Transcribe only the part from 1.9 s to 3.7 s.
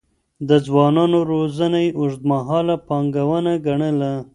اوږدمهاله پانګونه